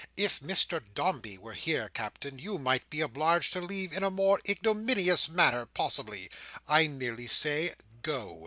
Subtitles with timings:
[0.17, 4.41] If Mr Dombey were here, Captain, you might be obliged to leave in a more
[4.49, 6.31] ignominious manner, possibly.
[6.67, 8.39] I merely say, Go!"